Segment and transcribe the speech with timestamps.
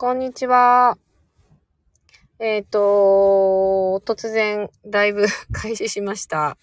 [0.00, 0.96] こんにちは。
[2.38, 6.56] えっ、ー、と、突然、だいぶ 開始しました。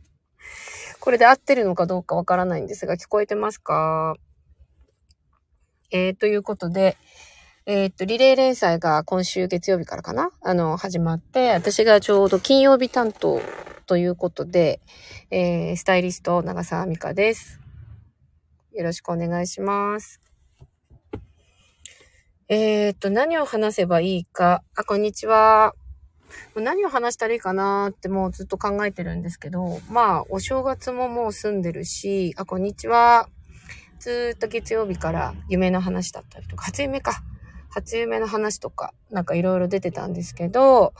[0.98, 4.16] これで合ってるのかどうかわからないんですが、聞こえてますか？
[5.90, 6.96] えー、ということで、
[7.66, 10.30] えっ、と、リレー連載が今週月曜日からかな？
[10.40, 13.42] あの、始まって、私がちょうど金曜日担当
[13.84, 14.80] ということで、
[15.30, 17.60] えー、スタイリスト、長澤美香です。
[18.72, 20.25] よろしくお願いします。
[22.48, 24.62] えー、っと、何を話せばいいか。
[24.76, 25.74] あ、こんにちは。
[26.54, 33.28] 何を話したらいいかなってもうずっと考えてるんですけど、まあ、お正月ももう済んでるし、あ、こんにちは。
[33.98, 37.20] ずっと月曜日から夢の話だったりとか、初夢か。
[37.70, 40.94] 初夢の話とか、なんかいろいろ出てたんですけど、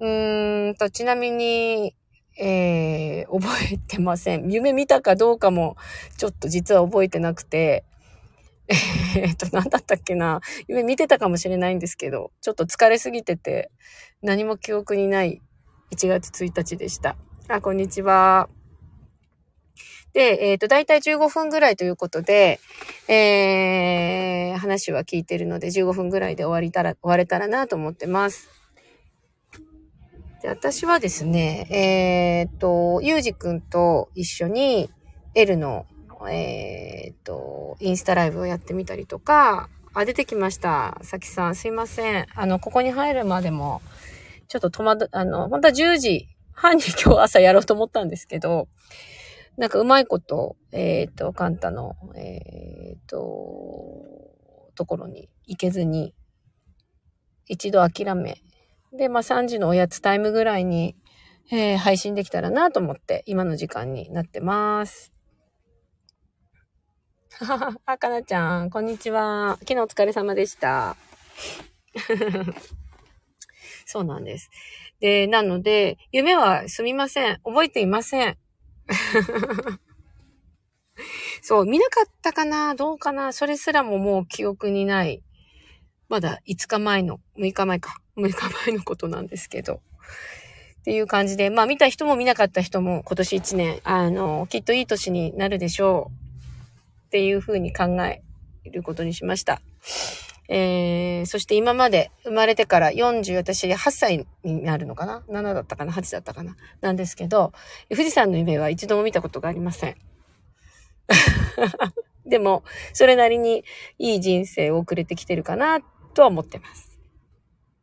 [0.00, 1.94] うーんと、ちなみに、
[2.38, 4.50] えー、覚えてません。
[4.50, 5.76] 夢見たかどうかも、
[6.16, 7.84] ちょっと実は覚えてなくて、
[9.16, 10.40] えっと、何だったっけな。
[10.68, 13.70] 夢見てたかもしれないんですけど、ちょっと疲れすぎてて、
[14.22, 15.40] 何も記憶にない
[15.90, 17.16] 1月1日でした。
[17.48, 18.50] あ、こんにちは。
[20.12, 22.60] で、えっ、ー、と、だいたい15分ぐらいということで、
[23.08, 28.50] えー、話は聞いてるので15分ぐらいで終わりたら、終われたらなと思ってます。
[30.42, 34.90] で、私はですね、えっ、ー、と、ゆうじくんと一緒に
[35.34, 35.86] L の
[36.30, 40.98] えー、っと、インスタライブをやってみたりとか、あ、出てきました。
[41.02, 42.26] さきさん、すいません。
[42.34, 43.82] あの、ここに入るまでも、
[44.48, 48.68] ちょっと戸惑、あの、本当は10時半に 今日朝やろうと思ったんですけど、
[49.56, 53.16] なんかうまいこと、えっ、と、カンタの、えっ、と、
[54.74, 56.14] ところに行けずに、
[57.46, 58.40] 一度諦め、
[58.92, 60.96] で、まあ3時のおやつタイムぐらいに、
[61.50, 65.12] えー、配信できたらなと思って、今の時間になってます。
[67.86, 69.58] あ、かなちゃん、こんにちは。
[69.60, 70.96] 昨日お疲れ様でした。
[73.86, 74.50] そうなんです。
[74.98, 77.40] で、なので、夢はすみません。
[77.44, 78.36] 覚えていません。
[81.40, 82.74] そう、見なかったかな？
[82.74, 83.32] どうかな？
[83.32, 85.22] それすらももう記憶にない。
[86.08, 87.98] まだ5日前の、6日前か。
[88.16, 89.74] 6日前のことなんですけど。
[90.80, 96.27] っていう感じで、まあ見た人も見なかった人も今年1年、あの、きっといい年になるでしょう。
[97.08, 98.22] っていうふうに考え
[98.70, 99.62] ることにしました。
[100.50, 106.56] えー、そして今まで生まれてから40、私8歳になるのかな ?7 だったかな ?8 だったかな？
[106.82, 107.52] なんですけど、
[107.90, 109.96] 富士山の夢は一度も見たことがありません。
[112.28, 113.64] でも、それなりに
[113.98, 115.80] いい人生を送れてきてるかな
[116.12, 116.98] とは思ってます。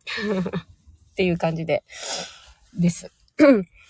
[1.12, 1.84] っていう感じで、
[2.78, 3.12] です。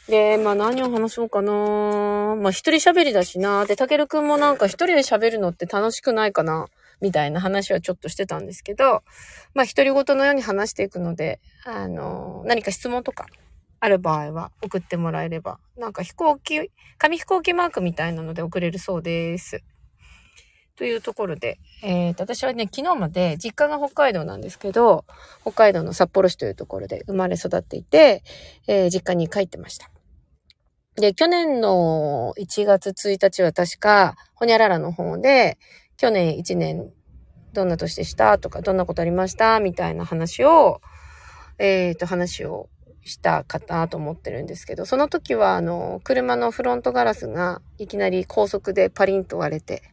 [0.10, 1.52] で、まあ何を話そうかな。
[1.52, 3.66] まあ一人喋りだしな。
[3.66, 6.68] で、たけるくんもなんか一人で喋るのって楽しくないかな。
[7.02, 9.04] みたいな話はちょっとしてたんですけど、
[9.54, 13.26] まあ独り言のように話していくので、あの、何か質問とか
[13.80, 19.64] ある場合は送ってもらえれば、なんか飛行機、紙飛行機マークみたいなので送れるそうです。
[20.76, 25.06] というところで、えー、と、私はね、昨日まで実家が北海道なんですけど、
[25.42, 28.24] 北海道の札幌市というところで生まれ育っていて、
[28.68, 29.90] えー、実家に帰ってました。
[30.96, 35.58] で、去年の1月1日は確か、ほにゃららの方で、
[35.98, 36.92] 去年1年、
[37.54, 38.38] どんな年でした？
[38.38, 39.60] とか、どんなことありました？
[39.60, 40.82] みたいな話を、
[41.58, 42.70] えっ、ー、と、話を
[43.04, 49.84] したかなと思ってるんですけど、その時は、あの、車のフロントガラスがいきなり高速でパリンと割れて、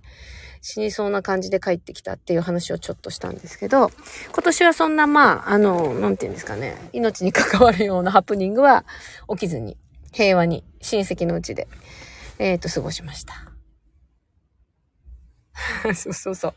[0.61, 3.91] 死にそうな感じで帰ってきたっていう話をちょっとしたんですけど、
[4.33, 8.84] 今年はそんな、まあ、あの、なんていうんですかね、命に関わるようなハプニングは
[9.29, 9.77] 起きずに、
[10.12, 11.69] 平和に親戚のうちで、
[12.39, 13.34] えっ、ー、と、過ごしました。
[15.95, 16.55] そうそうそう。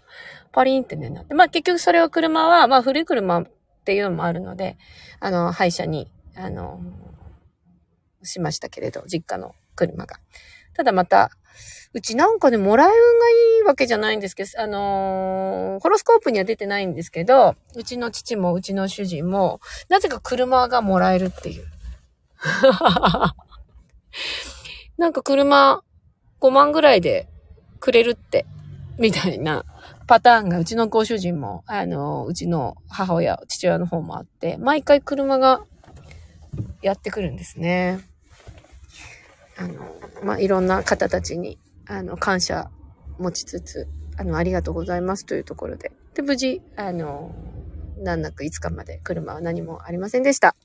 [0.52, 1.34] パリンってね、なって。
[1.34, 3.48] まあ結局それは車は、まあ古い車っ
[3.86, 4.78] ていうのもあるので、
[5.20, 6.80] あの、廃車に、あの、
[8.24, 10.18] しましたけれど、実家の車が。
[10.74, 11.32] ただまた、
[11.94, 21.66] うちなんかね、もらい運がいいわけじゃないんですけど、あのー、ホロスコープには出てないんですけど、うちの父もうちの主人も、なぜか車がもらえるっていう。
[24.98, 25.84] なんか車
[26.40, 27.28] 5万ぐらいで
[27.80, 28.46] くれるって、
[28.98, 29.66] みたいな
[30.08, 35.66] パターンがうちのご主人も、あの、うちの母親、父親の方もあって、毎回車が
[36.82, 38.00] やってくるんですね。
[39.58, 41.58] あの、まあ、いろんな方たちに、
[41.88, 42.70] あの、感謝
[43.18, 45.92] 持ちつつ、あの、ありがとうございますというところで。
[46.14, 47.34] で、無事、あの、
[47.98, 50.56] 難なく5日まで車は何もありませんでした。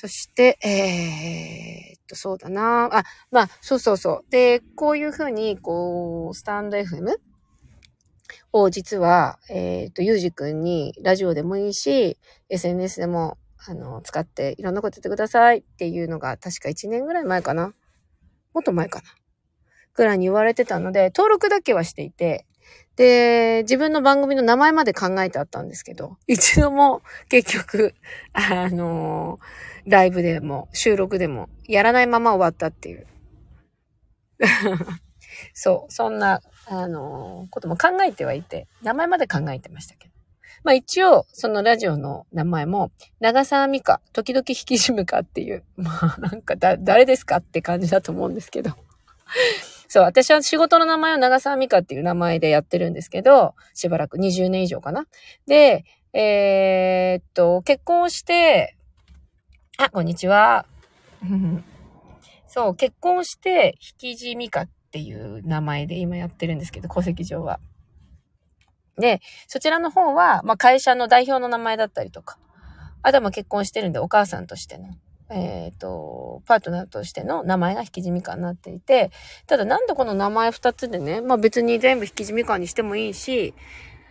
[0.00, 4.30] そして、えー、っと、そうだなあ、まあ、そうそうそう。
[4.30, 7.16] で、こういうふうに、こう、スタンド FM
[8.54, 12.16] を実は、えっ、と、ゆうじくんにラジオでもいいし、
[12.48, 17.74] SNS でも、あの、使っていろんなこと言ってくださいっていうのが確か1年ぐらい前かな。
[18.54, 19.04] もっと前かな。
[19.92, 22.46] ぐらいに言われてたので、登録だけはしていて、
[23.00, 27.00] で、自分の番組の名前まで考えてあったんですけど、 一度も
[27.30, 27.94] 結局、
[28.34, 29.40] あの、
[29.86, 33.06] ライブでも収録でもやらないまま終わったっていう。
[35.54, 40.14] そう、そんな、あの、ことも考えてはいて、名前まで考えてましたけど。
[40.62, 48.72] まあ一応、そのラジオの名前も、長澤美香、時々引き締むかっていう、まあなんかだ、誰ですかって感じだと思うんですけど。
[49.92, 55.08] そう、私は仕事の名前は長澤美香っていう名前でやってるんですけど、しばらく20年以上かな。
[55.48, 58.76] で、えー、っと、結婚して、
[59.78, 60.64] あ、こんにちは。
[62.46, 67.58] そう、結婚して、引き地美香っていう名前で今やってるんですけど、戸籍上は。
[68.96, 72.38] で、そちらの方は、まあ、会社の代表の名前だったりとか、
[73.02, 74.86] あとはま結婚してるんでお母さんとしての
[75.30, 79.10] えっ、ー、と、パートナーとしての名前が引き地みかになっていて、
[79.46, 83.54] ただなんでこの名前二つでね、まあ別に全部引き地みかにしてもいいし、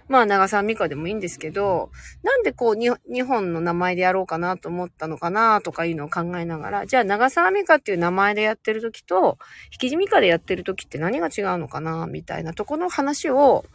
[0.08, 1.92] まあ長澤美香でもいいんですけど、
[2.24, 9.38] なんでこう日本の名前でやろうかなと思ったのかなとかいうのを考えながら、じゃあ長澤美香っていう名前でやってる時と、
[9.74, 13.66] 引き地美香でやってる時って何が違うのかなみたいなとこの話を、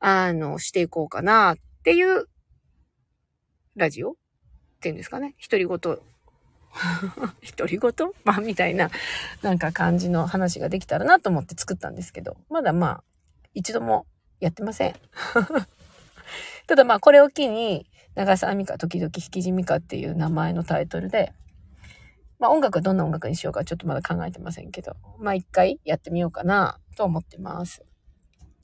[0.00, 2.28] あの、していこうかなっていう
[3.76, 4.14] ラジオっ
[4.80, 5.34] ていうんですかね。
[5.40, 5.98] 独り言
[7.56, 7.92] 独り言？
[8.24, 8.90] まあ、みたいな、
[9.42, 13.04] なんか感じの話ができたらなと思って作ったんですけど、まだまあ、
[13.54, 14.06] 一度も
[14.40, 14.94] やってません。
[16.66, 21.32] ただまあ、これを機に、長澤美香、時々引き地美香っていう名前のタイトルで、
[22.38, 27.84] まあ音楽はどんな音楽にしようかちょっとまだ考えてませんけど、まあ一回やってみようかなと思ってます。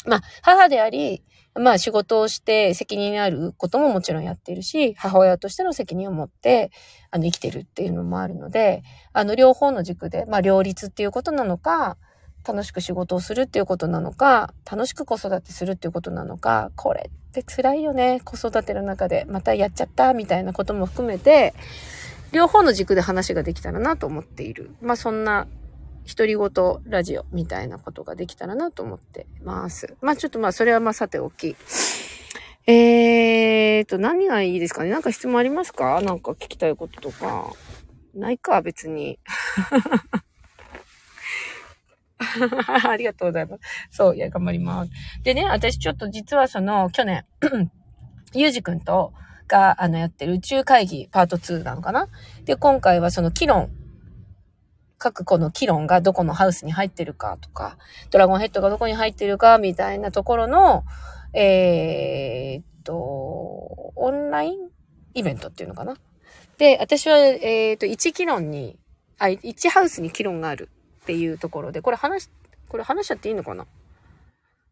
[0.06, 1.22] まあ母であり、
[1.58, 6.72] まあ仕事をして責任あることももちろんやっているし、母親としての責任を持って、
[7.10, 11.96] あの、生きてるっていうのもあるので、あの、両方の軸で、まあ両立っていうことなのか、
[12.46, 18.20] 楽しく仕事をするっていうことなのか、楽しく子育てするっていうことなのか、これって辛いよね。
[18.24, 21.54] 子育ての中で、またやっちゃったみたいなことも含めて、
[22.32, 24.74] 両方の軸で話ができたらなと思っている。
[24.82, 25.46] まあそんな
[26.06, 26.50] 独り言
[26.84, 29.96] ラジオみたいなことができたらなと思ってます。
[30.00, 31.56] まあちょっとまあそれはまあさておき。
[32.66, 34.90] えーと、何がいいですかね？
[34.90, 36.00] なんか質問ありますか？
[36.00, 37.52] なんか聞きたいこととか。
[38.14, 39.18] ないか、別に。
[42.84, 43.60] ありがとうございます。
[43.90, 44.90] そう、いや、頑張ります。
[45.24, 47.26] でね、私ちょっと実はその、去年、
[48.32, 49.12] ゆうじくんと、
[49.46, 52.08] が、あの、やってる宇宙会議パート2なのかな？
[52.44, 53.68] で、今回はその、議論
[55.04, 57.76] 各個の議論がどこのハウスに入ってるかとか、
[58.10, 60.82] ドラゴンヘッドがどこに入ってるかみたいなところの、
[61.34, 64.70] えー、っと、オンライン
[65.12, 65.98] イベントっていうのかな。
[66.56, 68.78] で、私は、えー、っと、1議論に、
[69.18, 70.70] あ、1ハウスに議論がある
[71.02, 72.30] っていうところで、これ話、
[72.68, 73.66] これ話しちゃっていいのかな？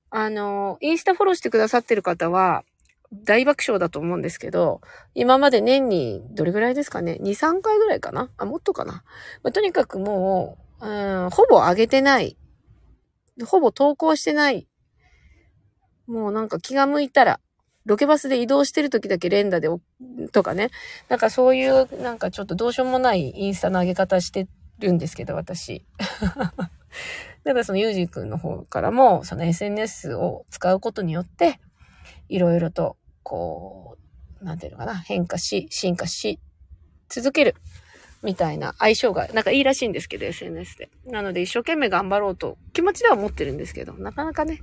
[0.08, 2.64] あの、インスタフォローしてくださってる方は、
[3.12, 4.80] 大爆笑だと思うんですけど、
[5.14, 8.30] 今まで年にどれぐらいですかね ?2、3回ぐらいかな？
[8.38, 9.04] あ、もっとかな、
[9.42, 12.38] まあ、とにかくもう、うん、ほぼ上げてない。
[13.46, 14.66] ほぼ投稿してない。
[16.06, 17.40] もうなんか気が向いたら、
[17.84, 19.68] ロケバスで移動してる時だけ連打で、
[20.32, 20.70] とかね。
[21.08, 25.84] なんかそういう、なんかちょっとどうしようもないインスタの上げ方してるんですけど、私。
[27.44, 31.60] だからそのゆうじくんの方からも、その SNS を使うことによって、
[32.28, 33.96] いろいろとこ
[34.40, 36.38] う、なんていうのかな、変化し、進化し、
[37.08, 37.54] 続ける。
[38.22, 40.90] みたいな相性が、なんかいいらしいんですけど、SNS で。
[41.06, 44.60] なので一生懸命頑張ろうと、気持ちでは思ってるんですけど、なかなかね、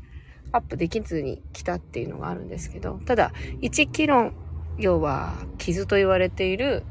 [0.52, 4.34] アップできずに来たっていうのがあるんですけど、ただ、一議論、
[4.78, 6.86] 要は、傷と言われている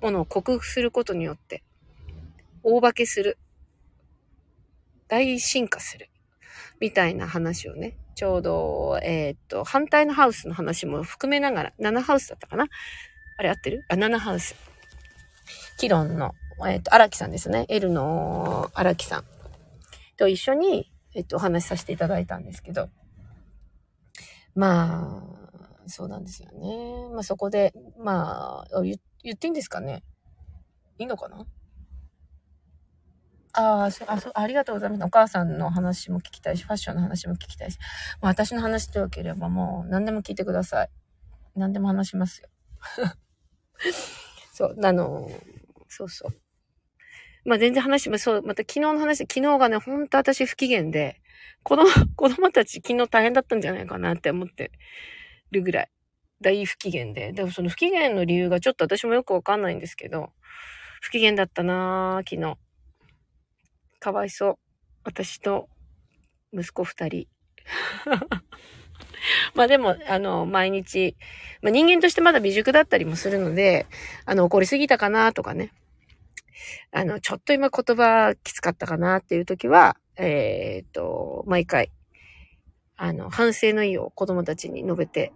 [0.00, 1.62] ものを克服することによって、
[2.62, 3.38] 大化けする。
[5.08, 6.08] 大進化する。
[6.80, 12.66] みたいな話をね、ちょうど、えー、っと、反対のハウスの話も含めながら、7ハウスだったかな？
[13.38, 13.84] あれ合ってる？
[13.88, 14.54] あ、7ハウス。
[15.78, 17.66] キロンの、えー、っと、荒木さんですね。
[17.68, 19.24] L の荒木さん
[20.16, 22.88] と一緒に、えっと、お話しさせていただいたんですけど、
[24.54, 27.10] まあ、そうなんですよね。
[27.12, 28.94] まあそこで、まあ、言
[29.34, 30.02] っていいんですかね？
[30.98, 31.46] いいのかな？
[33.56, 35.04] ああ、そ、あ、そ、ありがとうございます。
[35.04, 37.78] お母さんの話も聞きたいし、ファッションの話も聞きたいし、
[38.20, 40.90] まあ、私の話でよければもう何でも聞いてください。
[41.54, 42.48] 何でも話しますよ。
[44.52, 45.28] そう、あの、
[45.88, 46.34] そうそう。
[47.46, 51.22] まあ、全然話もそう、また昨日の話、昨日がね、ほんと私不機嫌で、
[51.62, 51.86] 子供、
[52.16, 54.72] 子供たち昨日大変だったんじゃないかなって思って
[55.50, 55.90] るぐらい。
[56.40, 57.32] 大不機嫌で。
[57.32, 60.32] でもその不機嫌の理由がちょっと私もよくわかんないんですけど、
[61.00, 62.58] 不機嫌だったなぁ、昨日。
[64.06, 64.58] かわいそう。
[65.02, 65.68] 私と
[66.52, 67.26] 息子二人。
[69.56, 71.16] まあでも、あの、毎日、
[71.60, 73.86] まあ人間としてまだ未熟だったりもするので、
[74.24, 75.72] あの、怒りすぎたかなとかね。
[76.92, 81.90] あの、ちょっと今言葉きつかったかなっていう時は、えっ、と、毎回、
[82.96, 85.32] あの、反省の意を子供たちに述べて、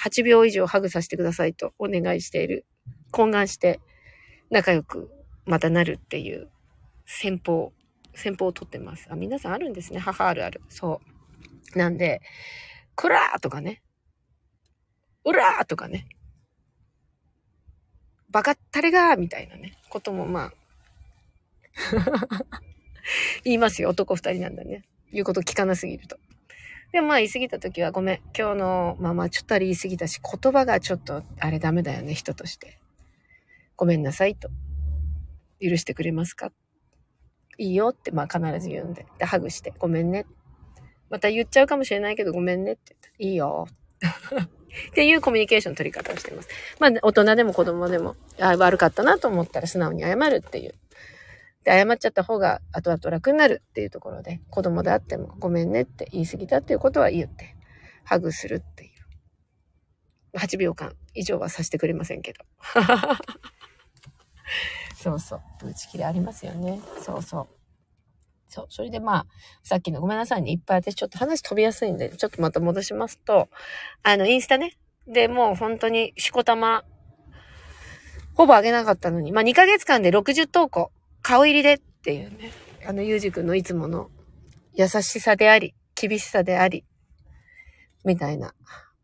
[0.00, 2.64] 8秒以上ハグさせてくださいとお願いしている。
[3.12, 3.78] 懇願して
[4.48, 5.10] 仲良く
[5.44, 6.48] またなるっていう
[7.04, 7.72] 戦法、
[8.14, 9.08] 戦法をとってます。
[9.10, 9.98] あ、皆さんあるんですね。
[9.98, 10.60] 母あるある。
[10.68, 11.00] そ
[11.74, 11.78] う。
[11.78, 12.22] なんで、
[12.96, 13.82] くらーとかね。
[15.24, 16.08] うらーとかね。
[18.30, 20.52] バカったれがーみたいなね、こともまあ
[23.44, 23.90] 言いますよ。
[23.90, 24.84] 男二人なんだね。
[25.12, 26.18] 言うこと聞かなすぎると。
[26.92, 28.16] でもまあ言い過ぎた時はごめん。
[28.36, 32.78] 今日のまあまちょっとあれ言い過ぎたし、言葉がちょっとあれダメだよね、人として。
[33.76, 34.48] ごめんなさいと。
[35.60, 36.52] 許してくれますか？
[37.58, 39.06] いいよってまあ必ず言うんで。
[39.18, 40.26] で、ハグして、ごめんね。
[41.08, 43.66] また言っちゃうかもしれないけどごめんねって言ったら、いいよ。
[44.90, 46.48] っていうコミュニケーションの取り方をしています。
[46.78, 50.74] まあ、大人でも子供でも、あ悪かったなと思ったら素直に謝るっていう
[51.64, 57.54] で、謝っちゃった方が後々楽になるっていうところで、子供であってもごめんねって言い過ぎたっていうことは言って、
[58.04, 58.90] ハグするっていう。
[60.38, 62.44] 8秒間以上はさせてくれませんけど。
[65.02, 65.68] そうそう。
[65.68, 66.78] 打ち切りありますよね。
[67.00, 67.46] そうそう。
[68.48, 68.66] そう。
[68.68, 69.26] それでまあ、
[69.62, 70.52] さっきのごめんなさいね。
[70.52, 73.48] いっぱい私ちょっと話飛びやすいんで、ちょっとまた戻しますと、
[74.02, 74.76] あの、インスタね。
[75.06, 76.84] で、もう本当にしこたま、
[78.34, 80.92] ほぼ上げなかったのに、まあ2ヶ月間で60投稿。
[81.22, 82.52] 顔入りでっていうね、
[82.86, 84.10] あの、ゆうじくんのいつもの
[84.74, 86.84] 優しさであり、厳しさであり、
[88.04, 88.52] みたいな。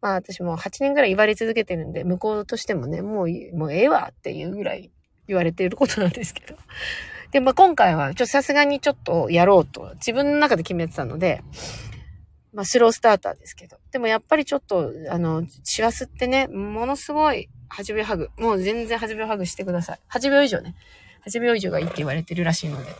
[0.02, 4.90] まあ私も8年ぐらい言われ続けてるんで、向こうとしてもね、もう、もうええわっていうぐらい
[5.26, 6.56] 言われていることなんですけど。
[7.32, 11.42] で、まあ今回は、ちょ、さすがにちょっとやろうと、自分の中で決めてたので、
[12.52, 13.78] まあスロースターターですけど。
[13.90, 18.30] でもやっぱりちょっと、あの、シワスってね、ものすごい8秒ハグ。
[18.38, 20.00] もう全然8秒ハグしてください。
[20.10, 20.74] 8秒以上ね。
[21.26, 22.90] 8秒以上がいいって言われてるらしいので。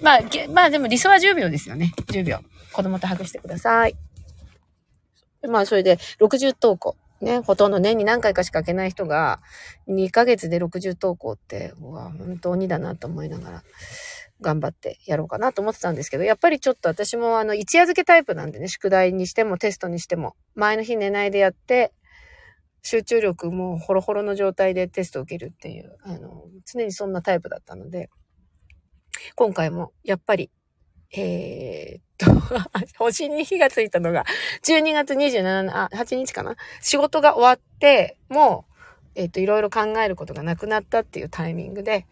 [0.00, 1.92] まあ、まあでも理想は10秒ですよね。
[1.96, 2.40] 10秒。
[2.72, 3.96] 子供とハグしてください。
[5.48, 6.96] まあそれで60投稿。
[7.24, 9.40] ね、ほとんど年に何回かしか開けない人が、
[9.88, 13.62] 2ヶ月で60投稿って、うわ、本当にだなと思いながら、
[14.40, 21.92] 頑張ってやろうかなと思ってたんですけど、やっぱりちょっと私もあの、一夜漬けタイプなんでね、宿題にしてもテストにしても、前の日寝ないでやって、
[22.82, 28.10] 集中力もホロホロの状態でテストを受けるっていう、あの、常にそんなタイプだったので、
[29.34, 30.50] 今回もやっぱり、
[31.16, 32.58] えー、っと、
[32.98, 34.24] 星に火がついたのが、
[34.64, 36.56] 12月27、あ、8日かな？
[36.80, 42.06] 仕事が終わって、もう、えー、っと、いろいろ考えることがなくなったっていうタイミングで、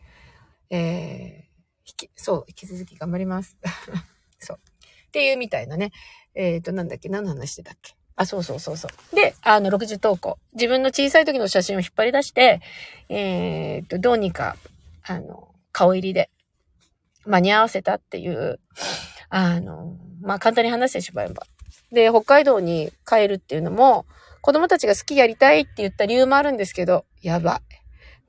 [0.71, 1.43] えー、
[1.85, 3.57] 引き、そう、引き続き頑張ります。
[4.39, 4.59] そう。
[5.09, 5.91] っていうみたいなね。
[6.35, 7.09] えー、っと、なんだっけ？
[7.09, 7.95] 何の話してたっけ？
[8.17, 9.17] あ、そうそうそうそう。
[9.17, 10.39] で、あの、60投稿。
[10.55, 12.61] 自分の小さい時の写真を引っ張り出して、
[13.09, 14.57] えー、っと、どうにか、
[15.03, 16.31] あの、顔入りで
[17.27, 18.61] 間に合わせたっていう、
[19.29, 21.47] あの、まあ、簡単に話してしまえば。
[21.91, 24.07] で、北海道に帰るっていうのも、
[24.41, 27.61] 子供たちが好きやりたいって言った理由もあるんですけど、やばい。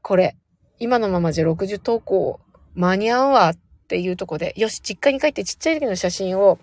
[0.01, 0.37] これ、
[0.79, 2.39] 今のままじゃ60投稿
[2.75, 3.57] 間に合うわっ
[3.87, 6.59] ていうとこで、よし、実家に帰ってちっちゃい時の写真を、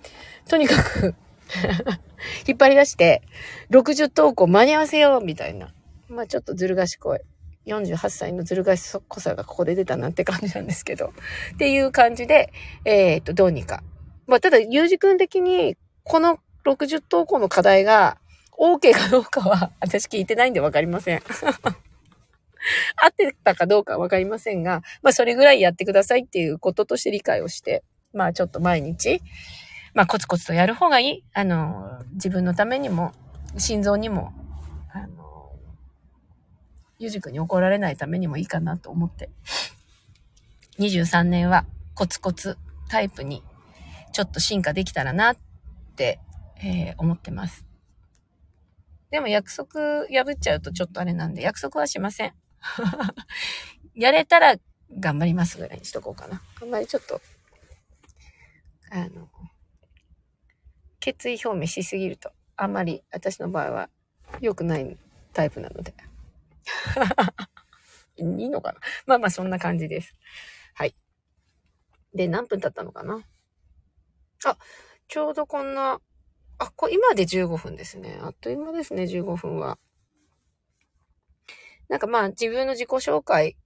[0.49, 1.15] とにかく
[2.47, 3.23] 引っ張り出して、
[3.71, 5.73] 60投稿間に合わせようみたいな。
[6.09, 7.21] まあちょっとずる賢い。
[7.67, 11.13] 48歳のずる賢さがここで出たなって感じなんですけど。
[11.55, 12.53] っていう感じで、
[12.85, 13.83] えー、っと、どうにか。
[14.27, 18.19] まあただ、ゆうじくん的に、この60投稿の課題が、
[18.59, 21.23] OK かどうかは、私聞いてないんでわかりません。
[22.97, 29.23] 合ってたかどうかわかりませんが、まあそれぐらいやってくださいっていうこととして理解をして、まあちょっと毎日、
[29.95, 31.25] まあ、コツコツとやる方がいい。
[31.35, 33.13] あの、自分のためにも、
[33.59, 34.33] 心臓にも、
[37.01, 39.31] ゆじくんに怒られないためにもいいかなと思って、
[40.79, 41.65] 23年は
[41.95, 43.43] コツコツタイプに
[44.13, 45.37] ちょっと進化できたらなっ
[45.97, 46.21] て、
[46.63, 47.65] えー、思ってます。
[49.11, 52.35] でも約束破っちゃうとちょっとあれなんで、約束はしません。
[53.97, 54.57] やれたら
[54.99, 56.43] 頑張りますぐらいにしとこうかな。
[56.61, 57.23] あんまりちょっと、
[58.91, 59.31] あの、
[61.01, 63.89] 決意表明しすぎると、あんまり私の場合は
[64.43, 64.99] 良くない
[65.33, 65.95] タイプなので。
[68.17, 68.81] いいのかな？
[69.07, 70.17] まあまあそんな感じです。
[70.75, 70.95] はい。
[72.15, 73.25] で、何分経ったのかな？
[74.45, 74.57] あ、
[75.09, 76.01] ちょうどこんな、
[76.59, 78.19] あ、こ今で15分ですね。
[78.23, 79.79] あっという間ですね、15分は。
[81.89, 83.57] なんかまあ自分の自己紹介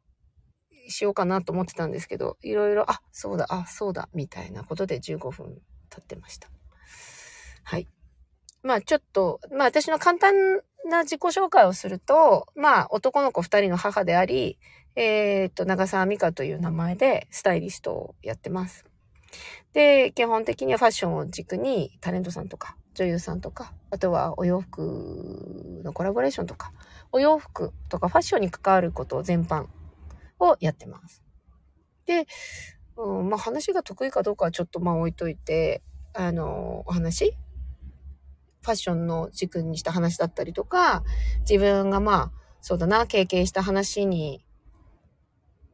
[0.89, 5.59] しようかなと思ってたんですけど、いろいろ、あ、そうだ、あ、そうだ、みたいなことで15分
[5.91, 6.51] 経ってました。
[7.65, 7.89] はい。
[8.65, 10.35] まあちょっと、まあ私の簡単
[10.87, 14.59] な自己紹介をすると、まあ男の子二人の母であり、
[14.97, 18.87] えー、っと、長澤美香という名前でスタイリストをやってます。
[19.75, 26.73] で、基本的にはファッションを軸にタレントさんとか女優さんとか、あとはお洋服のコラボレーションとか、
[27.13, 29.67] お洋服とかファッションに関わること全般
[30.39, 31.23] をやってます。
[32.07, 32.27] で、
[32.97, 35.83] うん、まあ話が得意かどうかはちょっとまあ置いといて、
[36.15, 37.37] あの、お話
[38.65, 41.05] ファッションの軸にした話だったりとか、
[41.41, 44.43] 自分がまあ、そうだな、経験した話に、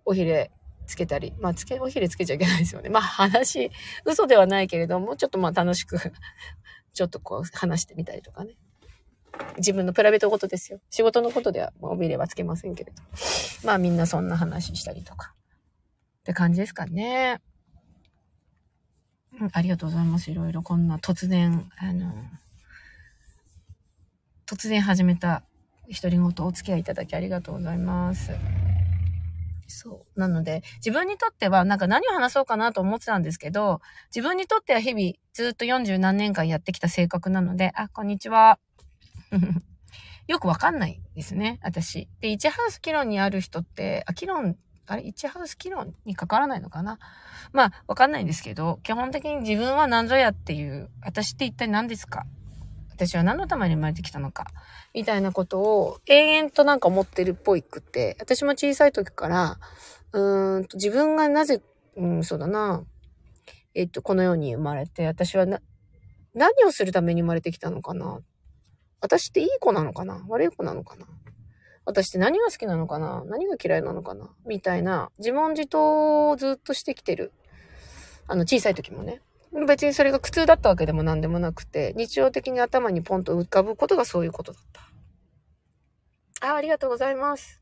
[0.05, 0.51] おひれ
[0.87, 2.91] つけたり、まあ、つけ、おひれつけちゃいけないですよね。
[2.91, 3.71] まあ、話、
[4.05, 5.97] 嘘ではないけれども、ちょっとまあ楽しく
[6.93, 8.57] ちょっとこう話してみたりとかね。
[9.57, 10.81] 自分のプライベートことですよ。
[10.91, 13.01] 仕事のことでは、まあ、おびれはつけませんけれど。
[13.65, 15.35] まあみんなそんな話したりとか。
[16.19, 17.41] って感じですかね。
[19.53, 20.31] ありがとうございます。
[20.31, 22.13] いろいろこんな突然、あの、
[24.51, 25.45] 突然始めた
[25.89, 28.33] 独り言お付き合いいただきありがとうございます。
[29.69, 30.21] そう。
[30.21, 33.81] なので、自分にとっては、なんか何を話そうかなと思ってたんですけど、
[34.15, 38.59] 自分にとっては日々、ずっと40何年間やってきた性格なので、あ、こんにちは。
[40.27, 42.09] よくわかんないですね、私。
[42.21, 44.57] で、1ハウスキロンにある人って、あ、キロン、
[44.89, 46.99] あれ、1ハウスキロンにかからないのかな？
[47.53, 52.27] まあ、わかんないんですけど、基本的に自分は何ぞやっていう、私って一体何ですか？
[53.01, 54.45] 私は何のために生まれてきたのか
[54.93, 59.59] みたいなことを永遠となんか思ってるっぽいくって、私も小さい時から、
[60.13, 61.63] うーんと自分がなぜ、
[61.97, 62.85] うん、そうだな、
[63.75, 65.63] えっと、この世に生まれて、私はな、
[66.35, 68.21] 何をするために生まれてきたのかな
[69.01, 71.07] 私っていい子なのかな悪い子なのかな
[71.87, 77.33] 私って何が好きなのかな何が嫌いなのかなみたいな自問自答をずっとしてきてる。
[78.27, 79.23] あの、小さい時もね。
[79.67, 84.63] 別にそれが苦痛だったわけでも何でもなくて、日常的に頭にポンと浮かぶことがそういうことだっ
[86.41, 86.49] た。
[86.53, 87.61] あ、ありがとうございます。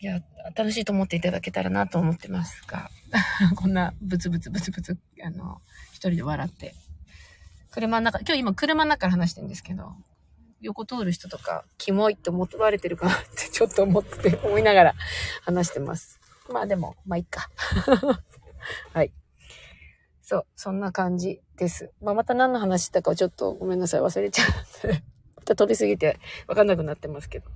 [0.00, 0.20] いや、
[0.54, 2.90] 楽しいと思っていただけたらなと思ってますが、
[3.56, 5.62] こんなブツブツブツブツ、あの、
[5.92, 6.74] 一人で笑って。
[7.70, 9.94] 車の中、今日今車の中から話してるんですけど、
[10.60, 14.94] 横通る人とか、キモいって思われてるかなって ちょっと思って、思いながら
[15.42, 16.20] 話してます。
[16.50, 17.48] まあでも、まあいっか。
[18.92, 19.12] はい。
[20.26, 21.92] そう、そんな感じです。
[22.00, 24.88] まあ、また何の話したかちょっとごめんなさい、忘れちゃう。
[25.36, 27.50] また飛びすぎてわかんなくなってますけど。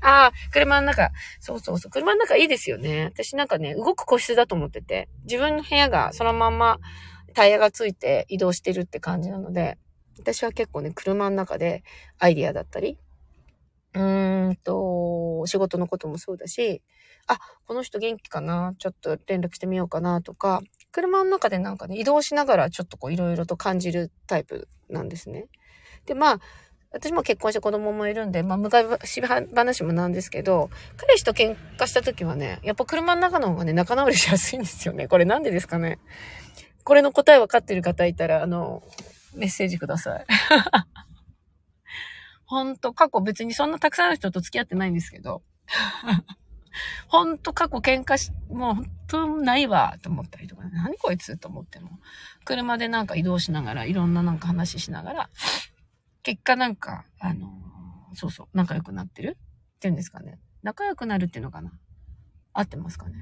[0.00, 1.12] ああ、車の中。
[1.38, 1.90] そうそうそう。
[1.92, 3.04] 車の中いいですよね。
[3.04, 6.78] 私なんかね、動く個室だと思ってて、自分の部屋がそのまんま
[7.34, 9.78] タイヤがついて移動してるって感じなので、
[10.18, 11.84] 私は結構ね、車の中で
[12.18, 12.98] アイディアだったり、
[13.94, 16.82] うーんと、仕事のこともそうだし、
[17.28, 18.74] あ、この人元気かな？
[18.78, 20.62] ちょっと連絡してみようかなとか、
[20.92, 25.46] 車の中でなんかね、移動しながらちょっとこういろいろと感じるタイプなんですね。
[26.06, 26.40] で、まあ、
[26.92, 35.06] 私も結婚して子供もいるんで、まあ、昔話もなんですけど、彼氏と喧嘩した時はね、やっぱ車の中の方がね、仲直りしやすいんですよね。
[35.06, 35.98] これなんでですかね。
[36.82, 38.82] これの答え分かってる方いたら、あの、
[39.34, 40.26] メッセージください。
[42.44, 45.42] ほんと、過去別にそんなたくさんの人と付き合ってないんですけど、
[47.08, 51.90] ほんと過去喧嘩し、もうほんとないわ、と思ったりとか、ね、何こいつと思っても。
[52.44, 55.30] 車でなんか移動しながら、いろんななんか話しながら、
[56.22, 59.36] 結果なんか、あのー、そうそう、仲良くなってる？
[59.76, 60.38] っていうんですかね。
[60.62, 61.72] 仲良くなるっていうのかな？
[62.52, 63.14] 合ってますかね？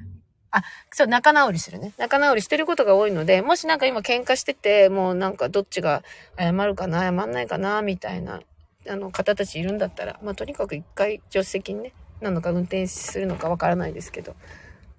[0.50, 1.92] あ、そう、仲直りするね。
[1.98, 6.02] 仲直りしてることが多いので、もしなんか今喧嘩してて、もうなんかどっちが
[6.38, 8.40] 謝るかな、謝んないかな、みたいな、
[8.88, 14.34] あの、方たちいるんだったら、まあ、とにかく一回助手席にね、なのか運転するのかわからないですけど、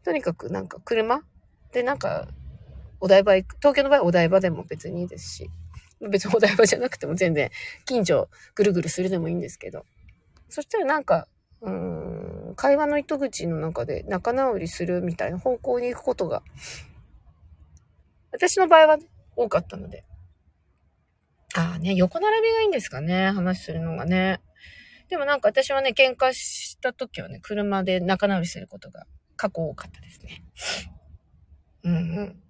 [0.04, 1.22] とにかくなんか車
[1.72, 2.28] でなんか、
[3.02, 5.50] お台場行く、東京の場合お台場でも別にいいですし、
[6.10, 7.50] 別にお台場じゃなくても全然
[7.86, 9.86] 近所ぐるぐるするでもいいんですけど、
[10.50, 11.28] そしたらなんか、
[11.62, 16.42] うん、会話の糸口の中で仲直りするみたいな方向に行くことが、
[18.32, 18.98] 私の場合は
[19.36, 20.04] 多かったので。
[21.56, 24.40] ああね、横並びがいいんですかね、話するのがね。
[25.10, 30.44] でもなんか私はね、喧嘩した時はね、車で仲直りすることが過去多かったですね。
[31.84, 32.44] うんうん。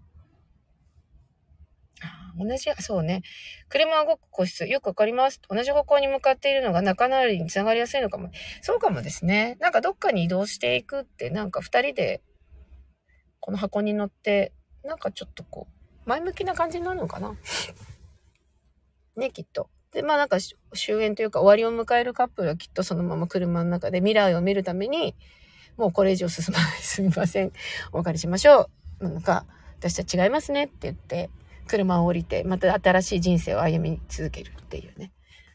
[2.38, 3.22] 同じ、そうね。
[3.68, 5.42] 車は動く個室、よくわかります。
[5.50, 8.32] 同じ方向に向かっているのが仲直りにつながりやすいのかも。
[8.62, 9.58] そうかもですね。
[9.60, 12.22] なんかどっかに移動していくって、なんか二人で、
[13.40, 15.68] この箱に乗って、なんかちょっとこ
[16.06, 17.36] う、前向きな感じになるのかな
[19.18, 19.70] ね、きっと。
[19.92, 25.16] で、まあなんか終焉というか終わりを迎えるカップルはきっとそのまま車の中で未来を見るために、
[25.78, 27.52] もうこれ以上進まない、すみません。
[27.92, 29.04] お別れしましょう。
[29.06, 29.46] なのか、
[29.80, 31.30] 私たち違いますねって言って、
[31.68, 35.12] 車を降りて、また新しい人生を歩み続けるっていうね。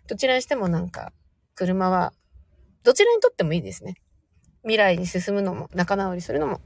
[0.06, 1.12] どちらにしてもなんか、
[1.54, 2.12] 車は、
[2.82, 3.96] どちらにとってもいいですね。
[4.62, 6.60] 未来に進むのも、仲直りするのも、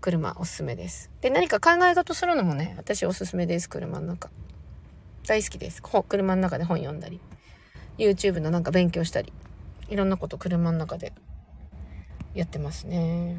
[0.00, 1.10] 車おすすめです。
[1.20, 4.30] で、何か考え事するのもね、私おすすめです、車の中。
[5.28, 5.82] 大好きです。
[5.82, 7.20] 車の中で本読んだり、
[7.98, 9.30] YouTube のなんか勉強したり、
[9.90, 11.12] いろんなこと車の中で
[12.34, 13.36] やってますね。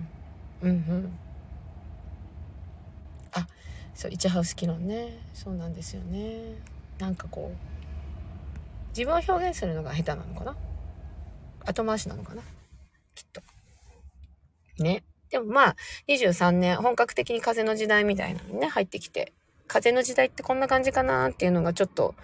[0.62, 1.19] うんうん。
[3.32, 3.47] あ、
[3.95, 5.17] そう、イチハウス機能ね。
[5.34, 6.54] そうなんですよね。
[6.99, 7.58] なんかこう、
[8.89, 10.56] 自分を表現するのが下手なのかな？
[11.65, 12.43] 後回しなのかな？
[13.15, 13.41] きっと。
[14.78, 15.04] ね。
[15.32, 15.75] でもまあ、
[16.08, 19.34] 23年、本格的に風の時代みたいなのにね、入ってきて、
[19.69, 22.15] 風の時代ってこんな感じかなっていうのがちょっと、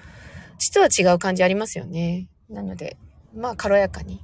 [0.58, 2.28] 実は違う感じありますよね。
[2.50, 2.98] なので、
[3.34, 4.22] まあ軽やかに。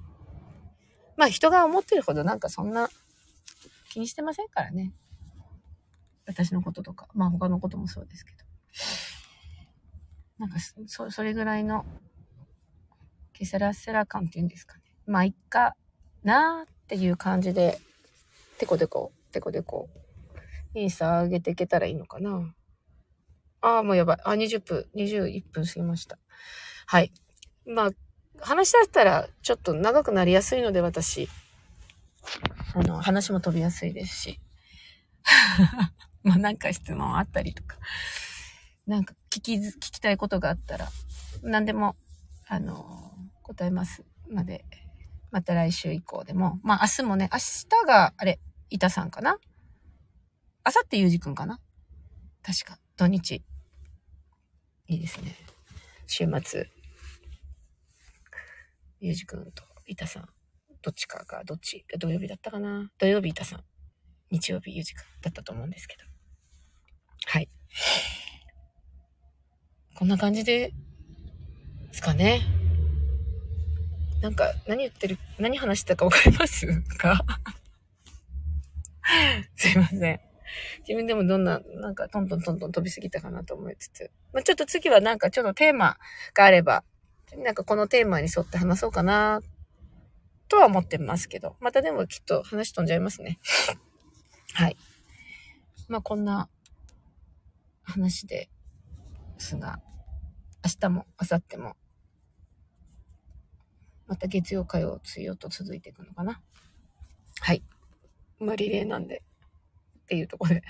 [1.15, 2.89] まあ人が思ってるほどなんかそんな
[3.89, 4.93] 気にしてませんからね。
[6.25, 8.37] 私のこととか、まあ他のこともそうですけど。
[10.39, 10.57] なんか
[10.87, 11.85] そ、それぐらいの、
[13.33, 14.83] ケセラセラ感っていうんですかね。
[15.05, 15.75] まあいっか
[16.23, 17.79] なーっていう感じで、
[18.57, 19.89] テコテコ、テコテコ、
[20.73, 22.55] インスタ上げていけたらいいのかな。
[23.61, 24.17] ああ、もうやばい。
[24.23, 26.17] あ、20分、21分過ぎました。
[26.87, 27.13] はい。
[27.65, 27.91] まあ、
[28.39, 31.29] 話し出したらちょっと長くなりやすいので、私。
[32.73, 34.39] あの、話も飛びやすいですし。
[36.23, 37.77] まあ、なんか質問あったりとか。
[38.87, 40.89] なんか聞き、聞きたいことがあったら、
[41.43, 41.95] 何でも、
[42.47, 44.65] あの、答えますので、
[45.29, 46.59] また来週以降でも。
[46.63, 48.39] まあ、明日もね、明日が、あれ、
[48.71, 49.37] 板さんかな？
[50.65, 51.59] 明後日ゆうじくんかな？
[52.43, 53.43] 確か、土日。
[54.91, 55.37] いいですね。
[56.05, 56.69] 週末、
[58.99, 60.27] ゆうじくんといたさん、
[60.81, 62.91] どっちかが、どっち、土曜日だったかな？
[62.97, 63.63] 土曜日いたさん、
[64.31, 66.03] 日曜日ゆうじくんだったと思うんですけど。
[67.27, 67.49] はい。
[69.95, 70.73] こんな感じで、
[71.87, 72.41] ですかね。
[74.21, 76.67] なんか、何言ってる、何話してたかわかります？
[76.99, 77.23] か
[79.55, 80.30] すいません。
[80.87, 84.11] 自分でもどんな、なんかトントントントン飛びすぎたかなと思いつつ。
[84.33, 85.97] まあ、ちょっと次はなんかちょっとテーマ
[86.33, 86.83] があれば、
[87.37, 89.41] なんかこのテーマに沿って話そうかな、
[90.47, 91.55] とは思ってますけど。
[91.61, 93.39] またでもきっと話飛んじゃいますね。
[94.53, 94.75] はい。
[95.87, 96.49] まあこんな
[97.83, 98.49] 話で
[99.37, 99.81] すが、
[100.63, 101.77] 明日も明後日も、
[104.07, 106.41] また月曜火曜水曜と続いていくのかな。
[107.39, 107.63] はい。
[108.39, 109.23] まあリレーなんで。
[110.11, 110.63] っていうところで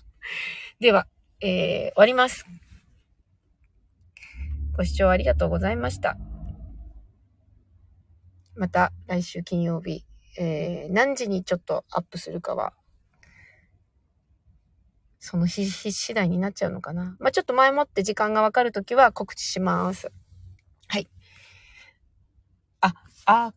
[0.80, 1.06] では、
[1.40, 2.44] えー、終わります。
[4.76, 6.18] ご視聴ありがとうございました。
[8.54, 10.04] また来週金曜日、
[10.38, 12.74] えー、何時にちょっとアップするかは、
[15.18, 17.16] その日、日次第になっちゃうのかな。
[17.18, 20.12] まあ、ちょっと前もって時間がわかるときは告知します。
[20.88, 21.08] はい。
[22.82, 22.92] あ、
[23.24, 23.54] あ、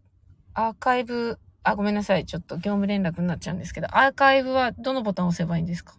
[0.54, 1.38] アーカイブ
[1.70, 2.26] あ、ごめんなさい。
[2.26, 5.96] ちょっと業務連絡になっちゃうんですけど、アーカイブはどのボタンを押せばいいんですか？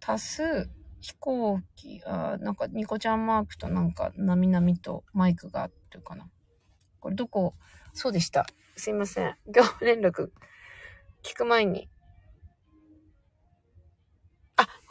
[0.00, 0.68] 多数、
[1.00, 6.28] 飛行機、あ、なんかニコちゃんマークとなんか、なみなみとマイクがあるかな。
[7.00, 7.54] これどこ、
[7.92, 8.46] そうでした。
[8.76, 9.34] すいません。
[9.46, 10.30] 業務連絡
[11.22, 11.88] 聞く前に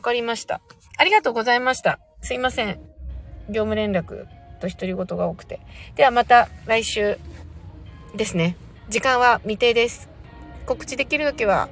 [0.03, 0.59] わかりました。
[0.97, 1.97] ありがとうございました。
[2.21, 2.77] すいません。
[3.47, 4.25] 業務連絡
[4.59, 5.61] と独り言が多くて。
[5.95, 7.17] ではまた来週
[8.13, 8.57] ですね。
[8.89, 10.09] 時間は未定です。
[10.65, 11.69] 告知できる時は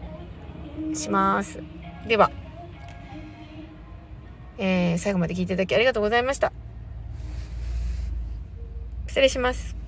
[0.93, 1.61] します。
[2.07, 2.31] では、
[4.57, 6.53] えー、最後まで聞いていただきありがとうございました。
[9.07, 9.80] 失礼します。